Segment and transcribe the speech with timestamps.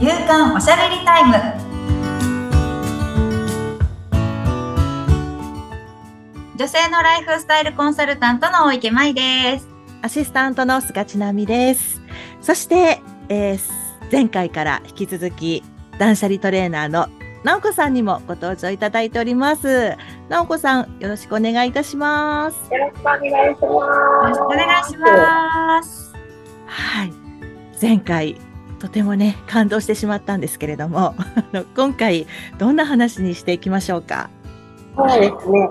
[0.00, 1.34] 夕刊おしゃべりタイム
[6.56, 9.68] 女性のライフスタイルコンサルタントの大池舞です
[10.02, 12.00] アシスタントの菅千奈美です。
[12.40, 15.62] そして、えー前回から引き続き
[15.98, 17.06] 断捨離トレーナーの
[17.44, 19.96] 直子さんにもご登場いただいております。
[20.28, 22.74] 直子さん、よろしくお願いいたします。
[22.74, 24.40] よろしくお願いしよろしくます。
[24.40, 26.14] お願いします
[26.66, 27.12] はい。
[27.80, 28.36] 前回、
[28.80, 32.26] とてもね、感動してしまったんですけれども、 あの今回、
[32.58, 34.30] どんな話にしていきましょうか？
[34.96, 35.68] そうですね。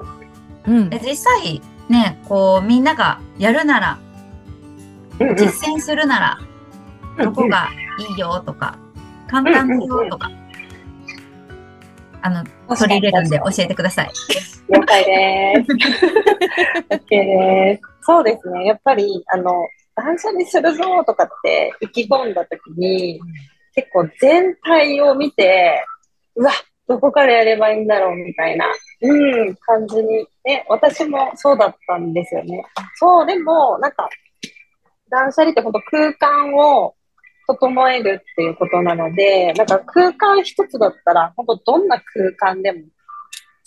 [0.67, 0.99] うんで。
[1.03, 3.97] 実際ねこうみんながやるなら
[5.19, 6.37] うんうん実践するなら
[7.23, 7.69] どこが
[8.11, 8.77] いいよとか
[9.27, 10.29] 簡単だよとか
[12.21, 12.43] あの
[12.77, 14.11] 取り入れるんで教えてください
[14.69, 15.71] 了解です。
[16.93, 17.81] OK です。
[18.01, 18.65] そうですね。
[18.65, 19.51] やっぱり、あの、
[19.99, 23.19] 断捨離するぞとかって意気込んだときに、
[23.75, 25.83] 結構全体を見て、
[26.35, 26.51] うわ、
[26.87, 28.65] どこからやればいいんだろうみたいな、
[29.01, 32.63] うん、感じに、ね、私もそうだったんですよね。
[32.95, 34.09] そう、でも、なんか、
[35.09, 36.95] 断捨離って本当空間を
[37.47, 42.79] 整えるっていうことなので、なんか空間一つだったら、本当どんな空間でも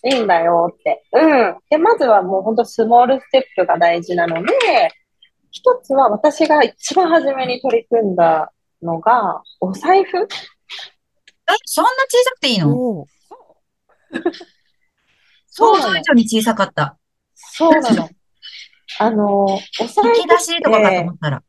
[0.04, 1.04] いいんだよって。
[1.12, 1.56] うん。
[1.70, 4.52] で、まずはもう本当スモールステップが大事なので、
[5.52, 10.16] 一つは私が一番初めに取り組んだのが、お財布？
[10.16, 10.26] え
[11.66, 13.06] そんな小さくていいの？
[15.48, 16.96] 想像以上に小さかった
[17.34, 18.08] そうなの。
[18.98, 19.58] あの、お財
[20.04, 21.42] 布引き出しとかかと思ったら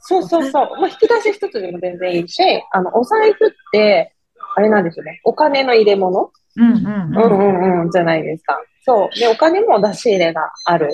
[0.00, 0.80] そうそうそう。
[0.80, 4.14] まあ、引き出し一つでも全然いいし、あの、お財布って、
[4.56, 5.20] あれなんですよね。
[5.24, 6.30] お金の入れ物？
[6.56, 8.56] うんうんううんんうんうん、じゃないですか。
[8.84, 9.18] そう。
[9.18, 10.90] で、お金も出し入れがある。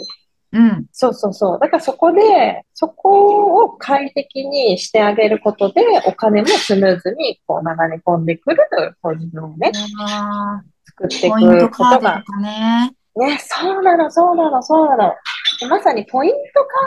[0.52, 1.58] うんそうそうそう。
[1.60, 8.58] だからそこで、そこを快適にしてあげることで、お金もスムーズにこう流れ込んでくる
[9.00, 12.24] ポジションをね、あ作っていくことが。
[12.40, 15.14] ねね、そうなの、そうなの、そうなの。
[15.60, 16.36] でまさにポイント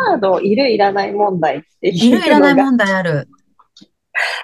[0.07, 3.27] カードいるいらない問題っていいうるいらないのが問題ある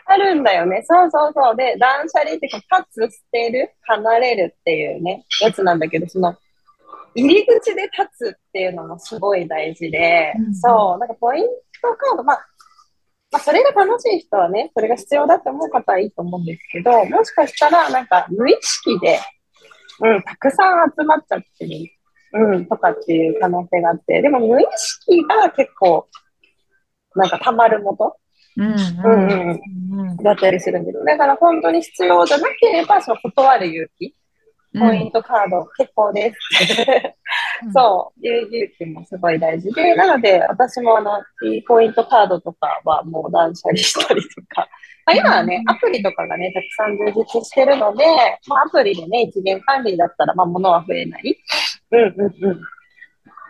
[0.06, 0.84] あるんだよね。
[0.84, 1.56] そうそうそう。
[1.56, 6.36] で、断捨離っていうか、立つ、捨てる、離れるっていうね、やつなんだけど、その、
[7.20, 11.50] 入り口で立つっていうのもすごい大事で、うんそう、なんかポイント
[11.98, 12.46] カード、まあ、
[13.32, 19.20] まあ、それが楽しい人はね、それが必要だと思う方はいいと思うんですけど、もしかしたら、なんか無意識で、
[20.02, 21.92] うん、たくさん集まっちゃってる、
[22.34, 26.08] うん、とかっていう可能性があって、でも無意識が結構、
[27.16, 28.18] なんか溜まるもと、
[28.58, 28.78] うんうん。
[29.04, 29.60] うん
[29.92, 30.18] うん、うん。
[30.18, 34.16] だったりするんだけど、だから本当に必要じゃなければ、その断る勇気、
[34.78, 36.38] ポイントカード結構です
[37.74, 41.12] そう、いう勇気もすごい大事で、なので私もあの、
[41.68, 44.68] ポイントカードとかはもう断捨離したりとか、
[45.06, 48.06] まあ、今はね、アプリとかがね、たくさん充実してるので、
[48.48, 51.36] まあ、アプリでね、一元管理だったら、まあ、物は増えない。
[51.92, 52.62] うんうんうん。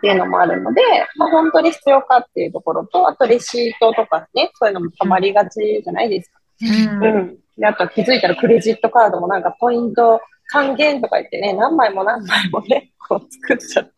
[0.00, 0.80] ていうのもあるので、
[1.16, 6.40] まあ、本当に必要かっていうところと、あとレシートとかね、そういうのも溜まりがちじゃないですか。
[6.62, 7.38] うんうん。
[7.58, 10.20] で、あと気づいたらクレジットカードもなんかポイント
[10.52, 13.92] 還元とか言ってね、何枚も何枚もね、こう作っちゃって。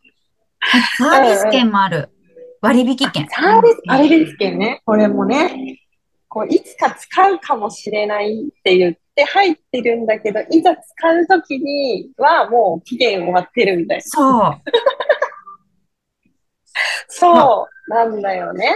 [0.97, 2.09] サービス券もある。
[2.61, 3.27] 割引券。
[3.29, 5.79] サービス、あれですけどね、これもね、
[6.29, 14.03] こう、いつか使うかもしれないって言って入ってるんだけど、いざ使うときにはもう期限終わってるみたいな。
[14.03, 14.61] そう。
[17.07, 18.73] そうなんだよね。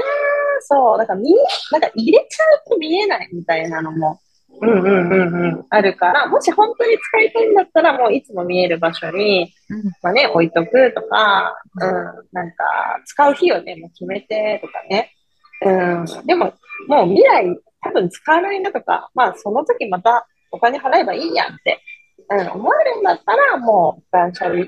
[0.61, 0.97] そう。
[0.97, 1.35] だから見え、
[1.71, 4.19] なんか入れちゃうと見えないみたいなのも、
[4.61, 11.91] うんうんうんうん、あるから、もし本当に使いたいんだったら、もういつも見える場所に、うんまあね、置いとくとか、うん、
[12.31, 12.63] なんか、
[13.05, 15.13] 使う日をね、もう決めてとかね。
[15.61, 16.53] うん、でも、
[16.87, 17.45] もう未来、
[17.81, 21.79] 多分使わないなとか、まあその時またお金払えばいいやんって、
[22.29, 24.65] うん、思えるんだったら、もう断捨離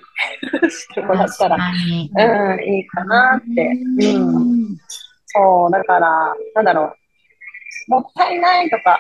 [0.69, 3.71] してもらったら、うん、いいかなって。
[4.13, 4.77] うん。
[5.25, 7.91] そう、だから、なんだろう。
[7.91, 8.99] もったいないとか、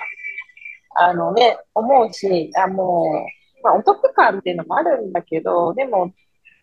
[0.95, 3.25] あのね、思うし、あ、も
[3.61, 6.13] う、まあ、お得感っていうのもあるんだけど、でも、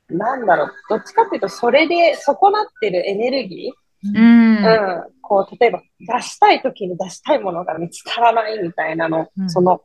[0.09, 3.73] なんだろう、どっちかっていうと、それで損なってるエネルギ
[4.05, 4.57] うん。
[4.65, 9.81] ー、うん、こう、例えば、出したい時に出したいものが見つからないみたいなの、うんその、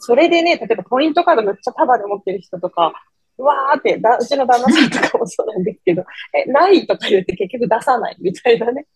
[0.00, 2.92] それでね、例えばポイントカードめっちゃ束で持ってる人とか、
[3.38, 6.04] うわーってだ、うちの旦那さんとかもそうなんですけど、
[6.34, 8.86] え、ないとか言って結局出さないみたいなね。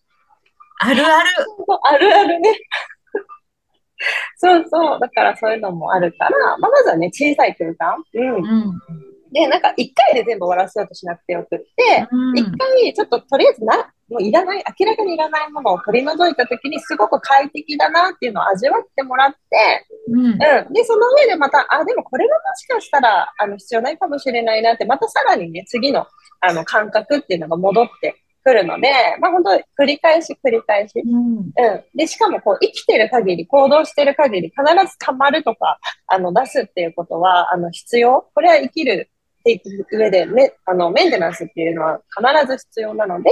[0.79, 1.29] あるある。
[1.83, 2.59] あるあるね。
[4.37, 4.99] そうそう。
[4.99, 8.03] だからそういうのもあるから、まあ、まずはね、小さい空間。
[8.13, 8.35] うん。
[8.35, 8.71] うん。
[9.31, 19.37] で、なんか一回で全部終わらせようとしなくてよくって、うん一回ちょっととりあえずな、もういらない、明らかにいらないものを取り除いたときにすごく快適だなっていうのを味わってもらって、
[20.09, 20.37] うんうん。
[20.37, 26.05] で、その上でまた、あ、でもこれがもしかしたら、あの、必要ないかもしれないなって、またさらにね、次の、
[26.39, 28.15] あの、感覚っていうのが戻って
[28.45, 29.49] くるので、まあ本当
[29.81, 31.01] 繰り返し繰り返し。
[31.03, 31.51] うんうん。
[31.95, 38.29] で、しかもこう、生きてる限り、行動してる限り、必ず溜まるとか、あの、出すっていうことは、あの、必要。
[38.35, 39.09] これは生きる
[39.39, 43.31] っていく上で、め、あの、メンテナンスっていうのは必ず必要なので、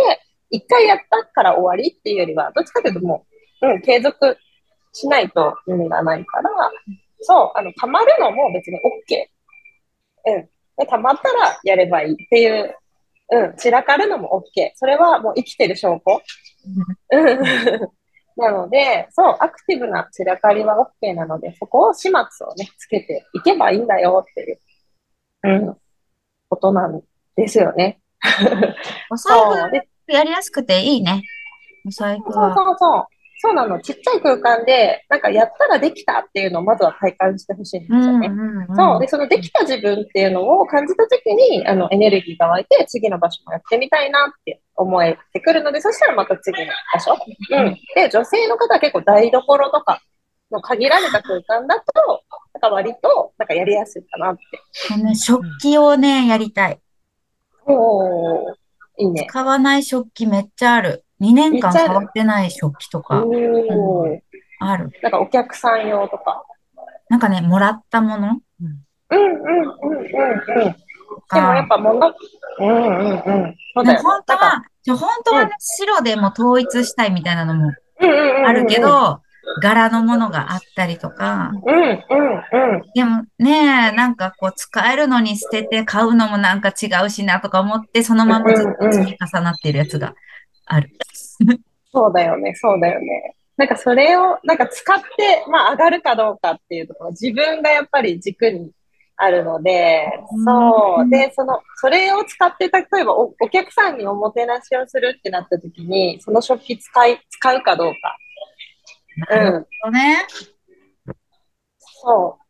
[0.50, 3.26] 一回やったから終わりっていうよりは、どっちかというとも
[3.62, 4.38] う、うん、継続
[4.94, 6.50] しないと意味がないから、
[7.22, 10.32] そう、あの、溜まるのも別に OK。
[10.36, 10.50] うん。
[10.78, 12.76] で、溜まったらやればいいっていう、
[13.32, 14.72] うん、散らかるのも OK。
[14.76, 16.22] それはもう生きてる証拠。
[17.12, 17.90] うん。
[18.36, 22.12] なので、そう、アクティブな散らかりは OK なので、そこを始末
[22.48, 24.60] をね、つけていけばいいんだよっていう、
[25.44, 25.78] うん、
[26.50, 27.02] ことなん
[27.36, 28.00] ですよね。
[29.12, 29.72] お財そう。
[29.72, 31.22] で、布やりやすくていいね。
[31.86, 32.56] お財布そうは。
[32.56, 33.06] そうそう。
[33.46, 33.78] そうなの。
[33.82, 38.30] ちっちゃい空間で、なんかやったらできたっていうのをまずは体感してほしいんですよね。
[38.30, 39.00] んうんそう。
[39.02, 47.18] で、そのできた自分っていうのを感じたときに、あの、エネルギーが湧いて、次の場所もやってみたいなって思えてくるので、そしたらまた次の場所。
[47.52, 47.78] うん。
[47.96, 50.02] で、女性の方は結構台所とか
[50.50, 51.84] の限られた空間だと、
[52.54, 55.04] なんか割と、なんかやりやすいかなって。
[55.04, 56.80] ね食器をね、やりたい。
[57.66, 58.54] おー、
[59.00, 59.28] いいね。
[59.30, 61.03] 使わない食器めっちゃある。
[61.22, 64.20] 2年間めっちゃある触ってない食器とかおー。
[64.60, 64.92] ある。
[65.02, 66.44] なんかお客さん用とか。
[67.10, 68.40] なんかね、もらったもの？
[68.62, 68.68] うん
[69.10, 70.76] うんうんうんうん。
[71.30, 72.14] とでもやっか、ぱ物、
[72.60, 73.56] うんうんうん。
[73.76, 73.86] そう。
[73.86, 78.48] 本当は、本当はね、白でも統一したいみたいなのもうんうんうんうん。
[78.48, 79.22] あるけど、
[79.62, 82.82] 柄のものがあったりとか、うんうんうん。
[82.96, 90.16] でもね、なんかこう使えるのに捨てて買うのもなんか違うしなとか思って、そのままずっと積み重なっているやつが
[90.66, 90.90] ある。
[91.92, 93.36] そうだよね、そうだよね。
[93.56, 98.72] なんかそれを、なんか使って、まあ上がるかどうかっていうところ、自分がやっぱり軸に
[99.16, 100.08] あるので、
[100.44, 101.06] そうう。
[101.06, 108.18] んで、その、それを使って、例えばおお客さんにおもてなしをするってなった時に、その食器使い、使うかどうか。
[109.30, 109.38] うん。
[109.38, 110.18] なるほどね。
[112.04, 112.44] そう。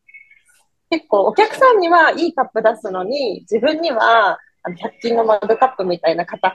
[0.90, 6.54] 結構お客さんにはいいカップ出すのに、自分にはあの100均のマグカップみたいな型。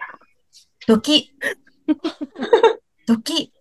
[0.88, 1.30] ドキ。
[3.06, 3.52] ドキ。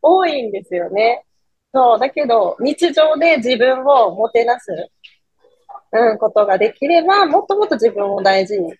[0.00, 1.26] 多いんですよね。
[1.74, 4.72] そう、だけど、日常で自分をもてなす、
[5.92, 8.72] うん、ことができれば、もっともっと自分を大事に。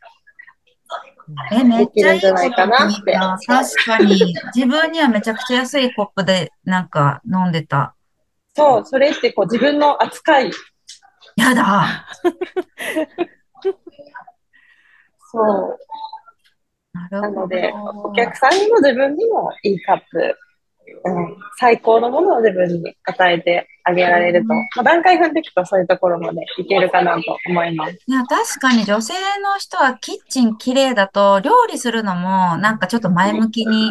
[1.53, 4.35] え、めっちゃいいことできるんじゃないかなって聞いた確かに。
[4.55, 7.95] 自分にはめちゃくちゃ安いコップでなんか飲んでた。
[8.55, 10.51] そう、それってこう自分の扱い。
[11.37, 12.07] やだ。
[15.31, 15.84] そう。
[17.21, 17.73] なので、
[18.05, 20.37] お客さんにも自分にもいいカップ、
[21.05, 27.99] うん、最高のものを自分に与えてあげられると、まあ、段階踏んでいくとそういうところまでいけるかなと思います。
[28.07, 33.91] いや、確かに女性の人はキッチン綺麗だと料理するのもなんかちょっと前向きに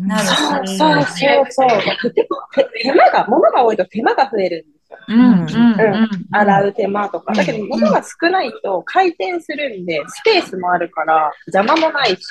[0.00, 0.24] なる
[0.66, 0.76] し。
[0.76, 1.68] そうそうそう。
[2.12, 4.77] 手手間が、物が多いと手間が増えるん
[5.08, 6.08] うん、うん、うん。
[6.30, 7.34] 洗う手間とか。
[7.34, 12.22] だけど、物が少ないと回転するんで、スペースもあるから、邪魔もないし、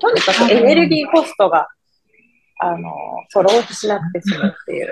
[0.00, 1.68] とにかくエネルギーコストが、
[2.60, 2.90] あの、
[3.28, 4.88] そろうとしなくて済むっていう。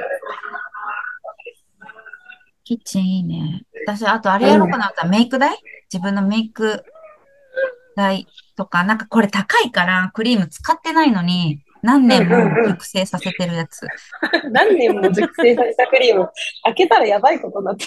[2.64, 3.62] キッチンいいね。
[3.86, 5.56] 私、あとあれやろうかなったらメイク代
[5.92, 6.84] 自分のメイク
[7.96, 8.26] 代
[8.56, 13.86] とか、なんかこれ高いからクリーム使ってないのに、何年も熟成させてるやつ。
[14.50, 16.28] 何年も熟成されたクリーム、
[16.64, 17.84] 開けたらやばいことになって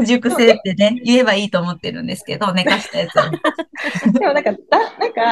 [0.00, 0.04] る。
[0.04, 3.22] 熟成ってね、言えばいいと思ってるんですけど、寝かしたやつを。
[4.18, 5.22] でもなんか、だなんか、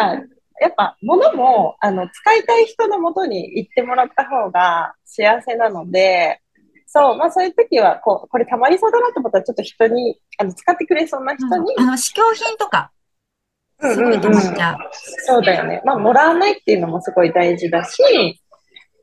[0.61, 6.41] やっぱ物も、あの、使いたい人のもとに行ってもらった方が幸せなので、
[6.87, 13.00] そう、まあそういう時は、こう、これたまりそうだなと思ったら、ちょっと人に、あの、使ってくれそうな人に、あの、試供品とか、うん
[13.81, 14.77] すごい溜まっちゃう。
[15.27, 15.83] そうだよね。
[15.85, 18.03] まあ、もらわないっていうのもすごい大事だし、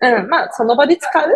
[0.02, 1.36] うん、まあ、その場で使うっ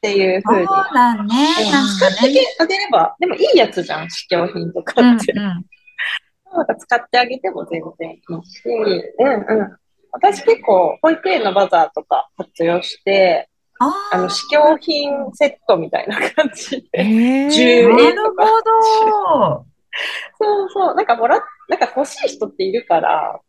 [0.00, 0.66] ていうそう風に。
[0.94, 1.70] だね。
[1.70, 2.46] なん使って。
[2.60, 5.32] あげれば、でもいいやつじゃん、試供品とかうんって。
[5.32, 5.40] うん。
[5.40, 9.76] なんか使ってあげても全然いいし、うんうん。
[10.12, 18.44] 私結構、保育園のバザーとか活用して、ああの、試供品セットみたいな感じで、えー10あ、な円とか。
[18.44, 19.66] るほど。
[20.38, 23.40] そうそう、なんかもらっ、なんか欲しい人っているから、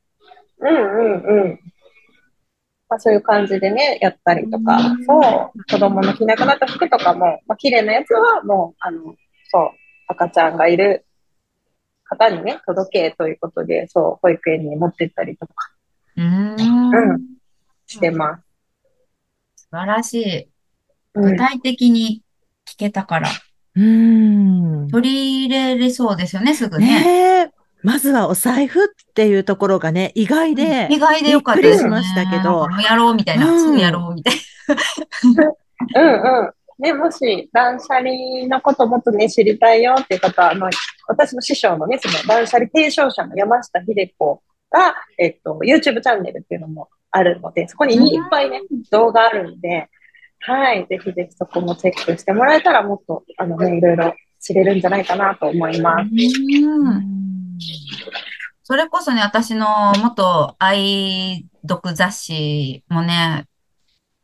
[0.59, 1.59] うんうんうん。
[2.89, 9.15] まあそういう感じでね、やったりとか、うんそう、子供の着なくなった服とかも、まあ綺麗なやつはもう、あの、
[9.51, 9.69] そう、
[10.07, 11.05] 赤ちゃんがいる
[12.05, 15.53] 方にね、届けということで、そう、保育園に持ってったりとか
[16.15, 17.11] うーん。
[17.11, 17.37] うん
[17.89, 18.43] してます。
[19.55, 20.49] 素晴らしい。
[21.13, 22.21] うん、具体的に
[22.67, 23.29] 聞けたから、
[23.75, 24.87] うーん。
[24.89, 26.85] 取り入れれそうですよね、すぐね。
[26.85, 27.56] ねえ。
[27.83, 30.87] まずはお財布っていうところがね、意外で。
[30.91, 34.35] 意外でよかったですしましたけどやろうみたいな、うんすぐやろうみたい
[35.95, 36.51] うんうん。
[36.79, 40.69] ね、もし、断捨離のこともっとね、知りたいよっていう方は、あの、
[41.07, 49.89] 私の師匠のね、その断捨離提唱者の山下秀子が、えっと、YouTube チャンネルっていうのもあるので、そこにいっぱいね、動画あるんで、
[50.39, 56.09] はい、ぜひぜひそこもチェックしてもらえたら、もっと、あのね、いろいろ知れるんじゃないかなと思います。
[56.61, 56.69] な。
[56.69, 57.26] うん。
[58.63, 63.45] それこそね、私の元愛読雑誌もね、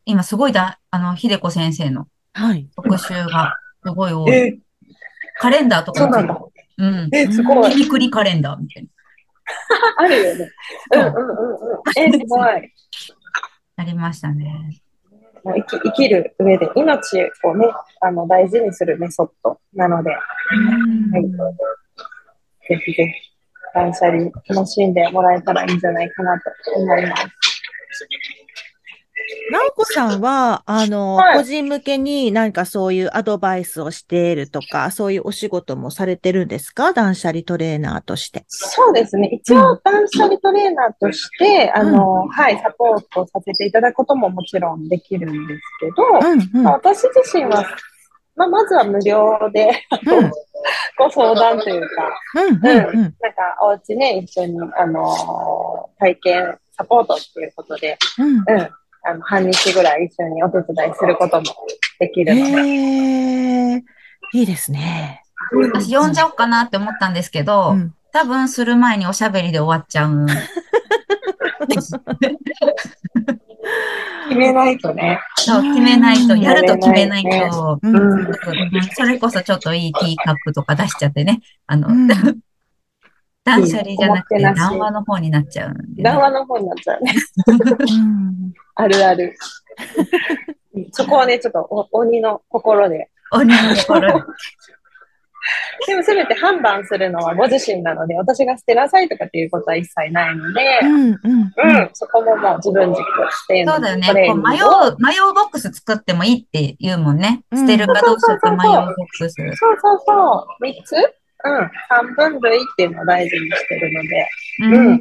[0.04, 2.68] 今すごいだ、あの、秀子先生のはい。
[2.76, 4.32] 特集がすごい多い。
[4.32, 4.58] え、
[5.38, 6.40] カレンダーとかもそうなんだ。
[6.78, 7.08] うん。
[7.12, 7.70] え、すごい。
[7.70, 8.88] 日めくりカレンダーみたいな。
[9.98, 10.50] あるよね。
[10.94, 11.82] うんうんうんうん。
[11.96, 12.72] え、すごい。
[13.76, 14.82] ありましたね。
[15.44, 17.66] もう生き生きる上で命をね、
[18.00, 21.22] あの大事にするメソッドなので、うんはい、
[22.68, 23.33] ぜひぜひ
[23.74, 26.44] 断捨離楽しんでもらえたらいいんじゃないかなと
[26.76, 27.22] 思います。
[29.50, 36.92] なおこさんは、あの、はい個人向けに何かそういうアドバイスをしているとか、そういうお仕事もされてるんですか？
[36.92, 38.44] 断捨離トレーナーとして。
[38.48, 39.28] そうですね。
[39.32, 46.62] 一応断捨離トレーナーとして、あの、はい、サポートさせていただくことももちろんできるんですけど、うん、うん。
[46.62, 47.64] まあ私自身は、
[48.36, 49.70] まあ、まずは無料で、
[50.98, 51.86] ご相談というか、
[52.34, 52.62] うん、うん、うん。
[52.62, 53.18] なんか、
[53.62, 58.36] お家ね、一緒に、あのー体験サポートっていうことで、うん。
[58.36, 58.44] うん、
[59.04, 61.46] あの、半日ぐらい一緒にお手伝いすることも
[62.00, 62.50] できるので。
[62.62, 63.84] へえ、
[64.34, 65.22] いいですね。
[65.52, 70.26] 私呼んじゃおうかなって思ったんですけど、うん多分する前におしゃべりで終わっちゃう。
[74.28, 75.20] 決めないとね。
[75.36, 77.48] そう、決めないと、やると決めないね。
[77.50, 77.78] と、
[78.94, 82.08] それこそちょっといいティーカップとか出しちゃってね、あの、うん。
[83.44, 87.14] 断捨離じゃなくて談話の方になっちゃうんでね、談話の方になっちゃうね。
[87.46, 88.52] うん。
[88.74, 89.36] あるある。
[90.92, 93.10] そこはね、ちょっとお鬼の心で。
[93.32, 94.14] 鬼の心で。
[95.86, 101.10] でもせめて判断するのはご自身なので、私が捨てなさいとかっていうことは一切ないので、うん、うん。
[101.10, 103.04] うん、そこももう自分軸っ
[103.48, 104.12] ていうのそうだよね。
[104.12, 107.42] 迷う、迷うボックス作ってもいいって言うもんね。
[107.50, 109.34] うん捨てるかどうか迷うボックス。
[109.34, 110.62] そうそうそう。
[110.62, 110.96] 三つ？
[110.96, 111.70] うん。
[111.88, 114.28] 三分類っていうのを大事にしてるので、
[114.60, 114.74] うん。
[114.74, 115.00] うん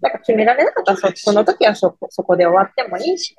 [0.00, 3.36] なんか決められなかったらそ、その時はそこそこで終わってもいいし。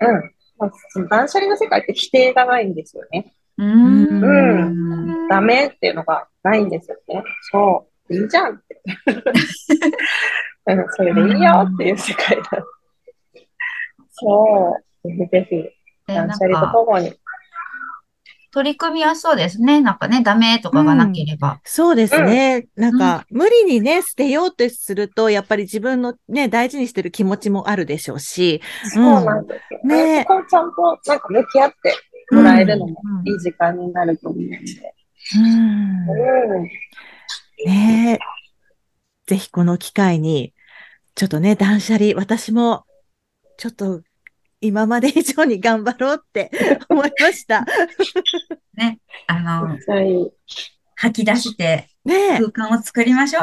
[0.00, 0.32] うん。
[0.58, 3.32] まあ、その断捨離の世界って否定がないんですよね。
[3.58, 4.22] うん。
[4.22, 7.22] うんダメっていうのがないんですよね。
[7.50, 8.14] そう。
[8.14, 8.82] いいじゃんって。
[10.66, 12.44] うん、それでいいよっていう世界だ。
[14.10, 15.08] そう。
[15.08, 15.56] ぜひぜひ、
[16.06, 17.12] でなん断捨離とか、ともに。
[18.52, 19.82] 取り組みやすそうですね。
[19.82, 21.60] なんかね、ダメとかがなければ。
[21.64, 22.68] そうですね。
[22.74, 28.62] なんか、無理にね、捨てようとすると、やっぱり自分のね、大事にしてる気持ちもあるでしょうし、
[28.94, 30.04] そうなんですよね。
[30.20, 31.94] ねそこをちゃんとなんか向き合って
[32.30, 34.56] もらえるのもうんいい時間になると思うんで。
[35.36, 36.62] うんうん。
[37.66, 38.18] ねえ。
[39.26, 40.54] ぜひこの機会に、
[41.14, 42.84] ちょっとね、断捨離、私も、
[43.56, 44.02] ちょっと、
[44.60, 46.50] 今まで以上に頑張ろうって
[46.88, 47.64] 思いました。
[49.26, 49.78] あの。
[50.98, 53.42] 吐き出してね空間を作りましょう。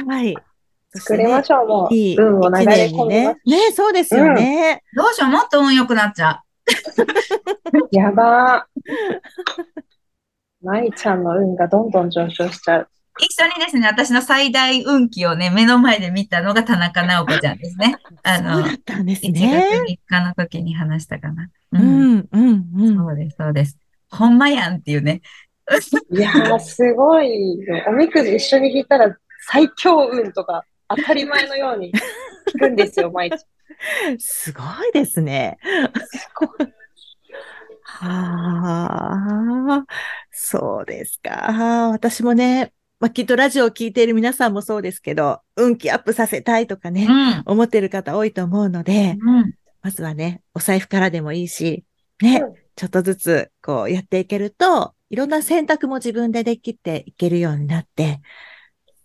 [0.00, 0.04] え。
[0.04, 0.36] はい。
[0.94, 1.94] 作りましょう、もう。
[1.94, 3.32] いい運を流一れ年にね込みま。
[3.32, 4.82] ねえ、そうですよね。
[4.94, 6.42] どうしよう、もっと運良くなっちゃ
[7.92, 9.22] やばー。
[10.62, 12.82] 舞ちゃんの運がどんどん上昇しちゃう。
[12.82, 12.88] う。
[13.18, 17.96] 一緒にですね、私の最大運気をね、目の前で見たのが田中直子ちゃんですね。
[18.22, 19.68] あそうのだ、ったんです1月ね。
[19.88, 21.48] 3日の時に話したかな。
[21.72, 21.78] う。
[21.78, 22.96] ん、うん、うん。
[22.96, 23.78] そうです、そうです。
[24.10, 25.20] ほんまやんっていうね。
[26.10, 27.84] いやー、すごいよ。
[27.88, 29.16] おみくじ一緒に引いたら
[29.48, 30.64] 最強運とか
[30.96, 31.92] 当たり前のように
[32.54, 34.18] 聞くんですよ、舞ちゃん。
[34.18, 35.58] すごいですね。
[37.84, 39.84] はあ、
[40.30, 41.90] そうですか。
[41.92, 47.42] 私もね、まあ、きっとラジオを聞いている皆さんもそうですけど、運気アップさせたいとかね、うん。
[47.46, 49.54] 思ってる方多いと思うので、うん。
[49.82, 51.84] まずはね、お財布からでもいいし、
[52.20, 58.20] ね、うんちょっとずつこうやっていけると、いろんな選択も自分でできていけるようになって、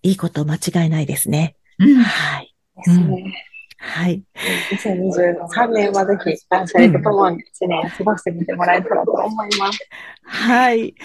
[0.04, 1.58] いいこと間違いないですね。
[1.80, 1.96] うん。
[2.04, 2.56] はい。
[2.86, 3.34] ですね。
[3.80, 4.24] はい。
[4.72, 9.80] 2023年はぜひ断捨離とともに1年過ごしてみてもらえたらと思います。
[10.24, 10.96] はい。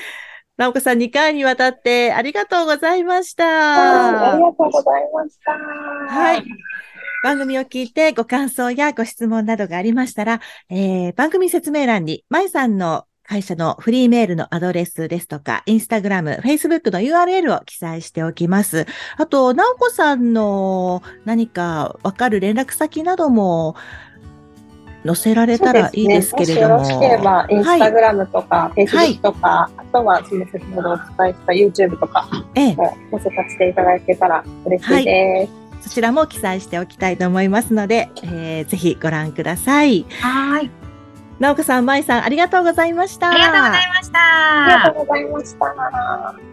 [0.56, 4.32] 直子さん2回にわたってありがとうございました。
[4.32, 5.52] ありがとうございました。
[6.14, 6.44] はい。
[7.22, 18.86] 番組を聞いてご感想やご質問などがありましたら、えー番組説明欄に、まいさんの会社のフリーメールのアドレスですとか、インスタグラム、フェイスブックの URL を記載しておきます。
[19.16, 23.76] あと、なおこさんの何かわかる連絡先なども
[25.06, 26.78] 載せられたらいいですけれども。
[26.78, 35.62] もしよろしければ、インスタグラムとか、フェイスブックとか、あとは、その先ほどお伝えした YouTube とかええ、も載せさせていただけたら嬉しいです。
[35.82, 40.06] そちらも記載しておきたいと思いますので、えーぜひご覧ください。
[40.20, 40.81] はーい。
[41.42, 43.30] なおこさん、まいさん、ありがとうございました。
[43.30, 44.18] ありがとうございました。
[44.20, 46.51] ありがとうございました。